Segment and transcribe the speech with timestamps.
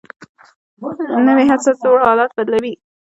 [1.27, 2.73] نوې هڅه زوړ حالت بدلوي